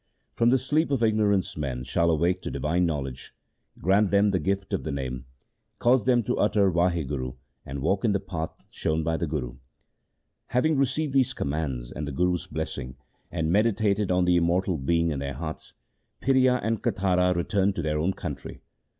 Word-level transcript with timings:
From 0.33 0.49
the 0.49 0.57
sleep 0.57 0.89
of 0.89 1.03
ignorance 1.03 1.55
men 1.55 1.83
shall 1.83 2.09
awake 2.09 2.41
to 2.41 2.49
divine 2.49 2.87
knowledge. 2.87 3.35
Grant 3.79 4.09
them 4.09 4.31
the 4.31 4.39
gift 4.39 4.73
of 4.73 4.83
the 4.83 4.91
Name, 4.91 5.25
cause 5.77 6.05
them 6.05 6.23
to 6.23 6.39
utter 6.39 6.71
Wahguru 6.71 7.35
and 7.67 7.83
walk 7.83 8.03
in 8.03 8.11
the 8.11 8.19
path 8.19 8.49
shown 8.71 9.03
by 9.03 9.15
the 9.15 9.27
Guru.' 9.27 9.57
Having 10.47 10.77
received 10.77 11.13
these 11.13 11.35
commands 11.35 11.91
and 11.91 12.07
the 12.07 12.11
Guru's 12.11 12.47
blessing, 12.47 12.95
and 13.31 13.51
meditated 13.51 14.09
on 14.09 14.25
the 14.25 14.37
Immortal 14.37 14.79
Being 14.79 15.11
in 15.11 15.19
their 15.19 15.35
hearts, 15.35 15.73
Phiria 16.19 16.59
and 16.63 16.81
Katara 16.81 17.35
returned 17.35 17.75
to 17.75 17.83
their 17.83 17.99
own 17.99 18.13
country. 18.13 18.63